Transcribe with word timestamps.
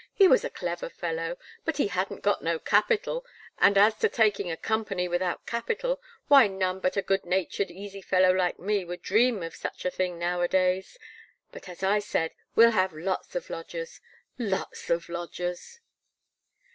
He 0.15 0.27
was 0.27 0.43
a 0.43 0.49
clever 0.49 0.89
fellow, 0.89 1.37
but 1.63 1.77
he 1.77 1.85
hadn't 1.89 2.23
got 2.23 2.43
no 2.43 2.57
capital, 2.57 3.23
and 3.59 3.77
as 3.77 3.93
to 3.99 4.09
taking 4.09 4.49
a 4.49 4.57
Co. 4.57 4.77
without 5.07 5.45
capital, 5.45 6.01
why 6.27 6.47
none 6.47 6.79
but 6.79 6.97
a 6.97 7.03
good 7.03 7.23
natured 7.23 7.69
easy 7.69 8.01
fellow 8.01 8.31
like 8.33 8.57
me 8.57 8.83
would 8.83 9.03
dream 9.03 9.43
of 9.43 9.53
such 9.55 9.85
a 9.85 9.91
thing 9.91 10.17
now 10.17 10.41
a 10.41 10.47
days; 10.47 10.97
but, 11.51 11.69
as 11.69 11.83
I 11.83 11.99
said, 11.99 12.31
we'll 12.55 12.71
have 12.71 12.93
lots 12.93 13.35
of 13.35 13.51
lodgers 13.51 14.01
lots 14.39 14.89
of 14.89 15.07
lodgers." 15.07 15.79